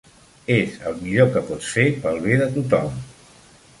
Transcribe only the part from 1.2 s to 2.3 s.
que pots fer pel